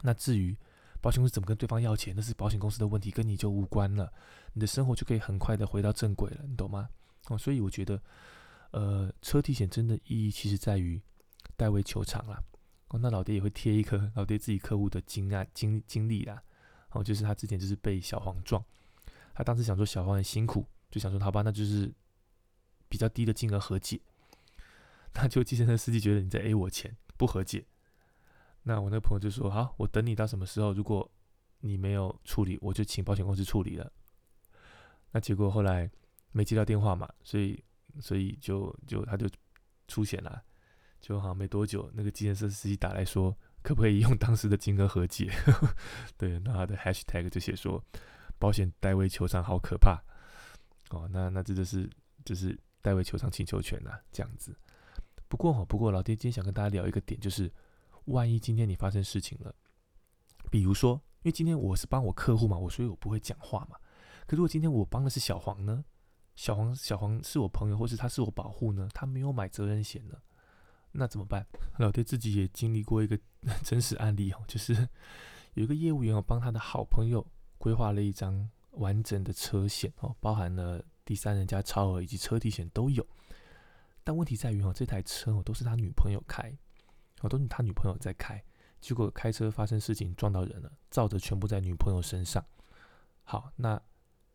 [0.03, 0.59] 那至于
[1.05, 4.11] 保险公司怎么跟对方要钱，那是保险公司的问题，跟你就无关了。
[4.55, 6.88] 你的生活就可以很快的回到正轨了，你懂吗？
[7.29, 8.01] 哦，所以我觉得，
[8.71, 10.99] 呃，车体险真的意义其实在于
[11.59, 12.43] 代为求偿啦。
[12.88, 16.43] 哦，那老爹也会贴一颗 老爹自己客户的经啊经经历啦。
[16.93, 18.64] 哦，就是他之前就是被小黄撞，
[19.35, 21.93] 他当时想说小黄很辛苦，就想说好吧，那就是。
[22.87, 24.01] 比较低的金额和解，
[25.14, 27.64] 那就计程车司机觉得你在 A 我钱，不和解。
[28.64, 30.72] 那我那朋友就说：“好，我等你到什么时候？
[30.72, 31.09] 如果
[31.61, 33.92] 你没有处理，我就请保险公司处理了。”
[35.12, 35.90] 那结果后来
[36.33, 37.62] 没接到电话嘛，所以
[38.00, 39.29] 所以就就他就
[39.87, 40.42] 出险了。
[41.00, 45.31] 就好像没多久，那个计程车司机打来说：“可不可以用当时的金额和解？”
[46.18, 47.85] 对，那他的 hashtag 就写说
[48.38, 50.03] ：“保险代位求偿好可怕。”
[50.90, 51.88] 哦，那那这就是
[52.24, 52.59] 就是。
[52.85, 54.55] 代为求偿请求权呐，这样子。
[55.27, 57.50] 不过哈，不过老爹今天想跟大家聊一个点，就是
[58.07, 59.55] 万一今天你发生事情了，
[60.51, 63.77] 比如说，因为今天我是帮我客户嘛，我所以我不会讲话嘛。
[64.27, 65.85] 可如果今天我帮的是小黄呢？
[66.37, 68.88] 小黄小黄是我朋友，或是他是我保护呢？
[68.93, 70.14] 他没有买责任险呢，
[70.93, 71.47] 那怎么办？
[71.79, 73.19] 老爹自己也经历过一个
[73.62, 74.88] 真实案例哦，就是
[75.55, 77.27] 有一个业务员哦，帮他的好朋友
[77.59, 80.85] 规划了一张完整的车险哦，包含了。
[81.07, 83.07] 第三人家超额以及车体险都有，
[84.03, 86.51] 但问题在于哦，这台车哦都是他女朋友开，
[87.24, 88.44] 哦都是他女朋友在开，
[88.82, 92.44] 结果开车发生事情撞到人了，造的全部在女朋友身上。
[93.22, 93.80] 好，那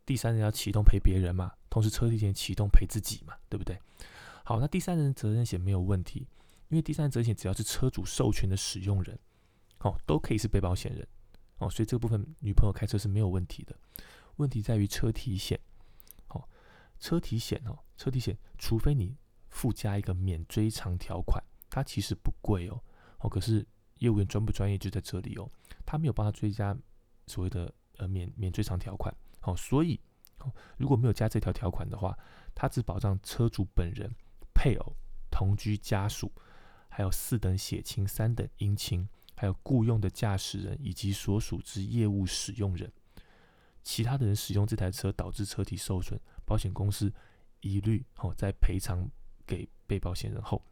[0.08, 3.80] 第三人要启动赔别人嘛，同时车体险启动赔自己嘛，对不对？
[4.44, 6.28] 好，那第三人责任险没有问题，
[6.70, 9.20] 因为第三人责任险只要是车主授权的使用人，
[9.82, 11.08] 哦都可以是被保险人，
[11.60, 13.76] 哦所以这部分女朋友开车是没有问题的。
[14.38, 15.60] 问题在于车体险。
[16.30, 16.44] 哦
[17.00, 19.16] 车体险哦，车体险，除非你
[19.48, 22.82] 附加一个免追偿条款，它其实不贵哦。
[23.20, 23.66] 哦，可是
[24.00, 25.50] 业务员专不专业就在这里哦，
[25.86, 26.78] 他没有帮他追加
[27.28, 29.14] 所谓的呃免免追偿条款。
[29.42, 30.00] 哦，所以
[30.40, 32.18] 哦，如果没有加这条条款的话，
[32.56, 34.10] 它只保障车主本人、
[34.54, 34.96] 配偶、
[35.30, 36.32] 同居家属，
[36.88, 42.92] 还有四等血亲、三等姻亲，还有雇佣的驾驶人以及所属之业务使用人，
[43.84, 46.20] 其他的人使用这台车导致车体受损。
[46.46, 47.14] 保险公司
[47.60, 49.08] 一律哦，在赔偿
[49.46, 50.66] 给被保险人后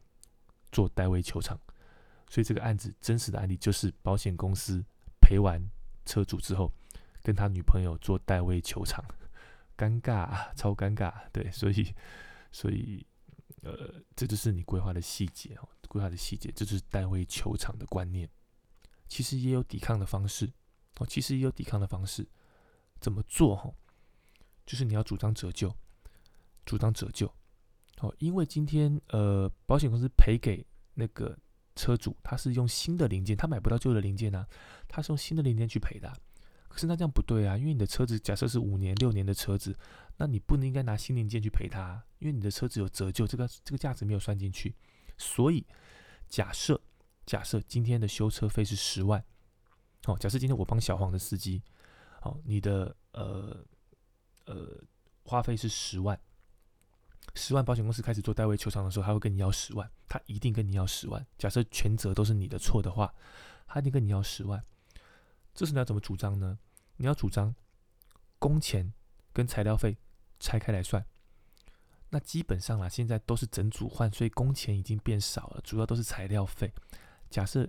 [0.70, 1.58] 做代位球场，
[2.28, 4.84] 所以这个案子真实的案例就是保险公司
[5.20, 5.60] 赔完
[6.04, 6.72] 车主之后，
[7.22, 9.04] 跟他女朋友做代位球场，
[9.76, 11.12] 尴尬啊，超尴尬。
[11.32, 11.94] 对，所以
[12.52, 13.06] 所以
[13.62, 18.28] 呃，这就是你规划的细节哦，规划的细节，这就是代位球场的观念。
[19.08, 20.52] 其实也有抵抗的方式
[20.98, 22.28] 哦，其实也有抵抗的方式，
[23.00, 23.72] 怎么做哈？
[24.66, 25.74] 就是你要主张折旧，
[26.66, 27.32] 主张折旧，
[28.00, 31.36] 哦，因为今天呃，保险公司赔给那个
[31.74, 34.46] 车主，他是用新的零件，他买不到旧的零件啊，
[34.86, 36.12] 他是用新的零件去赔的。
[36.68, 39.76] 可是那这样不对啊，因为你的车子假设是五年、六年的车子，
[40.16, 44.74] 那你不能应该拿新零件去赔他，因为你的车子有折旧，这个这个价值没有算进去。
[45.16, 45.66] 所以
[46.28, 46.80] 假设
[47.26, 49.24] 假设今天的修车费是十万，
[50.06, 51.62] 哦，假设今天我帮小黄的司机，
[52.22, 53.64] 哦，你的呃。
[54.46, 54.82] 呃，
[55.24, 56.18] 花费是十万，
[57.34, 61.24] 十万保险公司开始做代位求偿的时候，他会跟你要十万，他一定跟你要十万。
[61.38, 63.14] 假设全责都是你的错的话，
[63.66, 64.62] 他一定跟你要十万。
[65.54, 66.58] 这时你要怎么主张呢？
[66.96, 67.54] 你要主张
[68.38, 68.92] 工钱
[69.32, 69.96] 跟材料费
[70.40, 71.04] 拆开来算。
[72.10, 76.72] 那基本上啦，现在都是整组换，所以工钱已经变少了，主要都是材料费。
[77.28, 77.68] 假设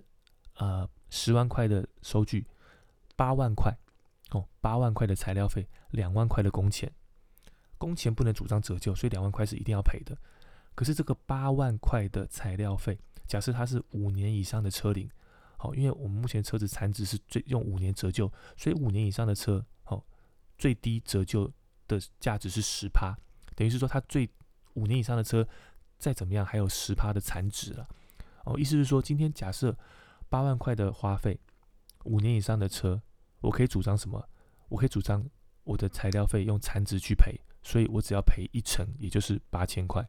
[0.54, 2.46] 呃十万块的收据，
[3.16, 3.76] 八万块
[4.30, 6.90] 哦，八万块的材料费，两万块的工钱，
[7.80, 10.14] 工钱不能主张折旧，所以两万块是一定要赔的。
[10.74, 15.08] 可是这个八万块的材料费，假设它是五年以上的车龄，
[15.56, 20.04] 好，因为我们目前车子残值是最用五年折旧，所以五年以上的车，好，
[20.58, 21.50] 最低折旧
[21.88, 23.16] 的价值是十趴，
[23.56, 24.28] 等于是说它最
[24.74, 25.48] 五年以上的车
[25.98, 27.88] 再怎么样还有十趴的残值了。
[28.44, 29.74] 哦，意思是说今天假设
[30.28, 31.40] 八万块的花费，
[32.04, 33.00] 五年以上的车，
[33.40, 34.28] 我可以主张什么？
[34.68, 35.28] 我可以主张
[35.64, 40.08] 我的材料费用残值去赔，所以我只要赔一成，也就是八千块。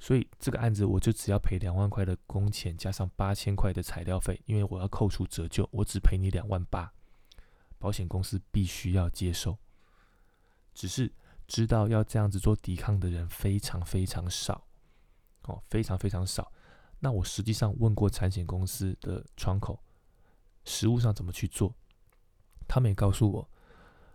[0.00, 6.92] 所以这个案子我就只要赔两万块的工钱，加上八千块的材料费，因为我要扣除折旧，我只赔你两万八，
[7.78, 9.58] 保险公司必须要接受。
[10.72, 11.12] 只是
[11.48, 14.68] 知道要这样子做抵抗的人非常非常少，
[15.42, 16.52] 哦，非常非常少。
[17.00, 19.82] 那我实际上问过产险公司的窗口，
[20.64, 21.74] 实务上怎么去做，
[22.68, 23.50] 他们也告诉我，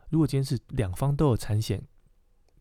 [0.10, 1.86] 如果今天是两方都有产险。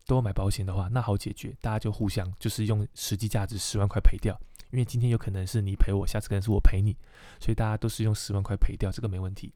[0.05, 4.39] 都买保险的话，那好解决，大家就互相就是用实际价值十万块赔掉，
[4.71, 6.95] 因为今天有可能是你赔我，下次可能是我赔你，
[7.39, 9.53] 所以大家都是用十万块赔掉，这个没问题。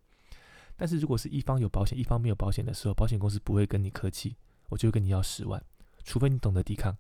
[0.76, 4.36] 但是如果是一方有保险，一方没有保险的时候，保险公司不会跟你客气，
[4.70, 5.62] 我就会跟你要十万，
[6.04, 6.96] 除非你懂得抵抗。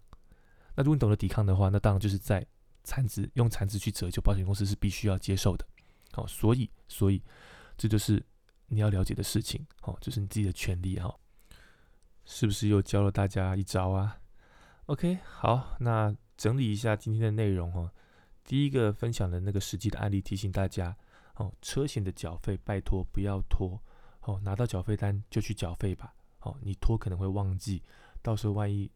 [0.75, 2.45] 那如果你懂得抵抗的话，那当然就是在
[2.83, 5.65] 残值用残值去折旧，保险公司是必须要接受的。
[6.11, 7.21] 好，所以所以
[7.77, 8.23] 这就是
[8.67, 11.15] 你要了解的事情，好，就是你自己的权利哈。
[12.29, 14.19] 是不是又教了大家一招啊
[14.87, 17.89] ？OK，好，那整理一下今天的内容哦。
[18.43, 20.95] 第一个分享的那个实际的案例，提醒大家
[21.35, 23.81] 哦，车险的缴费拜托不要拖
[24.23, 26.13] 哦，拿到缴费单就去缴费吧。
[26.41, 27.81] 哦，你拖可能会忘记，
[28.21, 28.91] 到时候万一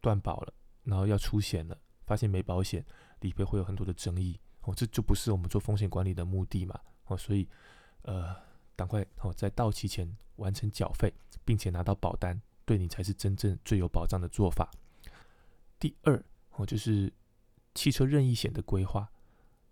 [0.00, 2.84] 断保了，然后要出险了，发现没保险，
[3.20, 6.78] 理赔会有很多的争议哦，这就不是我们做风险管理的目的嘛。
[7.04, 7.48] 哦，所以
[8.02, 8.34] 呃，
[8.74, 12.40] 赶快哦，在到期前完成缴费，并且拿到保单。
[12.68, 14.70] 对你才是真正最有保障的做法。
[15.80, 17.10] 第二，哦，就是
[17.74, 19.10] 汽车任意险的规划，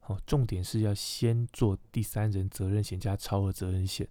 [0.06, 4.08] 哦，重点是要先做第三人责任险加超额责任险，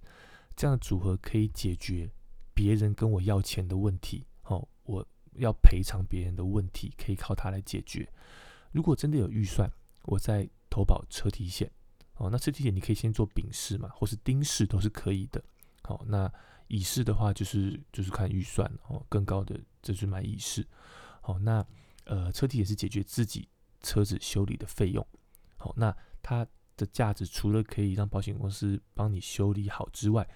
[0.56, 2.08] 这样的组合可以解决
[2.54, 8.08] 别人跟我要钱的问题，哦，我要赔偿别人的问题，可以靠它来解决。
[8.71, 9.67] 如果真的有预算，
[10.04, 11.71] 我再投保车体险，
[12.17, 15.43] 哦，那车体险你可以先做丙式嘛，或是丁式都是可以的，
[15.82, 16.32] 好，那。
[16.67, 20.65] 乙式的话就是就是看预算哦，更高的这是买乙式。
[21.21, 21.65] 好，那
[22.06, 23.47] 呃车体也是解决自己
[23.82, 25.06] 车子修理的费用。
[25.58, 26.45] 好，那它
[26.78, 30.28] 的价值除了可以让保险公司帮你修理好之外，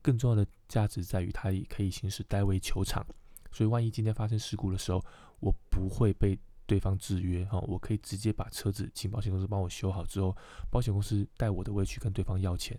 [0.00, 3.04] 更重要的价值在于它也可以行使代位求偿。
[3.50, 5.02] 所以万一今天发生事故的时候，
[5.40, 10.36] 我不会被对方制约哈，我可以直接把车子请保险公司帮我修好之后，
[10.70, 12.78] 保险公司代我的位去跟对方要钱。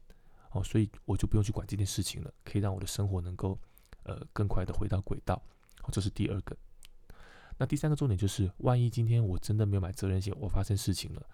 [0.51, 3.59] 哦，所以我就不用去管这件事情了，可以让我的生活能够
[4.03, 5.41] 呃更快的回到轨道。
[5.81, 6.57] 好，这是第二个。
[7.57, 11.25] 那第三个重点就是，万一今天我真的没有买责任险，我发生事情了，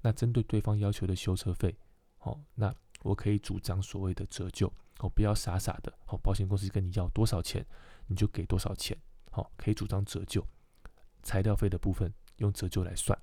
[0.00, 1.76] 那针对对方要求的修车费，
[2.20, 4.72] 哦，那我可以主张所谓的折旧。
[4.98, 7.66] 哦，不要傻傻的，哦，保险公司跟你要多少钱，
[8.06, 8.96] 你就给多少钱。
[9.32, 10.46] 好，可以主张折旧，
[11.24, 13.18] 材料费的部分用折旧来算。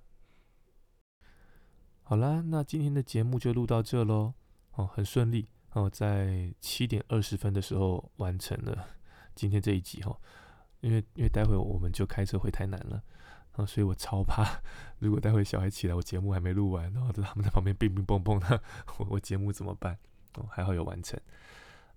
[2.04, 4.34] 好啦，那今天的节目就录到这喽。
[4.76, 8.88] 哦，很顺利哦，在七点二十分的时候完成了
[9.36, 10.18] 今天这一集哈，
[10.82, 13.04] 因为因为待会我们就开车回台南了，
[13.54, 14.62] 啊，所以我超怕，
[15.00, 18.62] 如果待会小孩起来，我节目还没录完，然后他们在旁边乒乒乓乓的，
[18.98, 19.98] 我我节目怎么办？
[20.36, 21.20] 哦，还好有完成。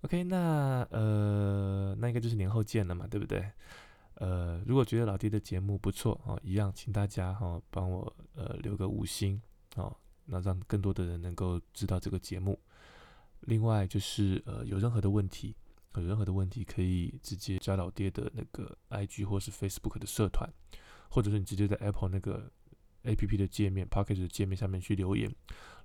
[0.02, 3.48] OK，那呃，那应该就是年后见了嘛，对不对？
[4.14, 9.40] 呃，如果觉得老弟的节目不错哦，一样，请大家哈帮我呃留个五星
[9.76, 12.58] 哦，那让更多的人能够知道这个节目。
[13.40, 15.54] 另外就是呃，有任何的问题，
[15.96, 20.48] 有任何的问题可以直接加老爹的那个 IG 或是 Facebook 的社团，
[21.10, 22.50] 或者是你直接在 Apple 那个
[23.04, 25.34] APP 的界面、Pocket 的界面下面去留言，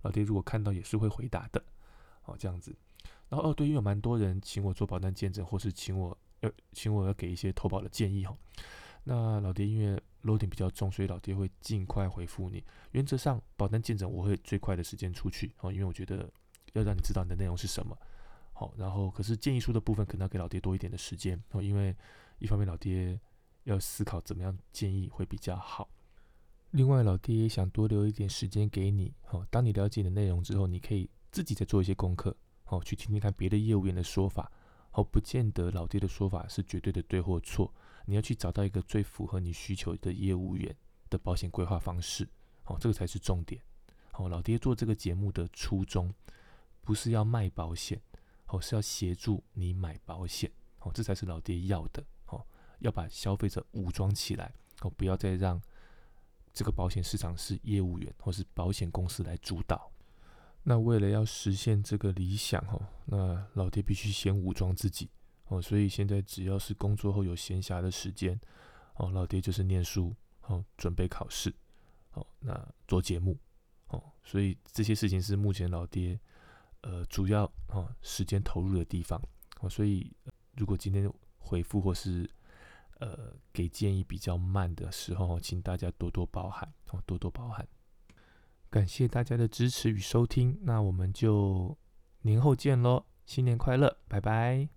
[0.04, 1.64] 老爹如果看到也是会回答的。
[2.22, 2.76] 好，这样子。
[3.30, 8.38] 然后哦，对，因为有蛮多人请我做保单见证，或是请我要请我要给一些投保的建议哈。
[9.04, 12.64] 那老爹因为 loading 比较重，所以老爹会尽快回复你。
[12.92, 16.30] 原则上保单见证我会最快的时间出去哦，因为我觉得。
[16.74, 17.98] 要让你知道你的内容是什么，
[18.54, 21.96] 好，然后可是建议书的部分可能要给老爹多一点的时间哦，因为
[22.38, 23.20] 一方面老爹
[23.64, 25.90] 要思考怎么样建议会比较好，
[26.72, 34.52] 另外老爹也想多留一点时间给你，好，当你了解你的内容之后，你可以自己再做一些功课，好，去听听看别的业务员的说法，
[34.92, 37.74] 好，不见得老爹的说法是绝对的对或错，
[38.10, 40.76] 你要去找到一个最符合你需求的业务员
[41.10, 42.28] 的保险规划方式，
[42.64, 43.62] 好，这个才是重点，
[44.12, 46.12] 好，老爹做这个节目的初衷。
[46.82, 48.02] 不是要卖保险，
[48.46, 50.50] 哦，是要协助你买保险，
[50.80, 52.42] 哦，这才是老爹要的，哦，
[52.80, 55.62] 要把消费者武装起来，哦，不要再让
[56.54, 59.92] 这个保险市场是业务员或是保险公司来主导。
[60.64, 65.10] 那为了要实现这个理想，哦，那老爹必须先武装自己，
[65.48, 68.40] 哦，所以现在只要是工作后有闲暇的时间，
[68.96, 70.16] 哦，老爹就是念书，
[70.48, 71.54] 哦，准备考试，
[72.14, 73.38] 哦，那做节目，
[73.88, 76.20] 哦，所以这些事情是目前老爹。
[76.82, 79.20] 呃，主要哦，时间投入的地方
[79.60, 80.16] 哦，所以
[80.56, 82.30] 如果今天回复或是
[83.00, 87.68] 呃给建议比较慢的时候，请大家多多包涵哦，多多包涵。
[88.70, 91.76] 感谢大家的支持与收听，那我们就
[92.22, 94.77] 年后见喽，新年快乐，拜拜。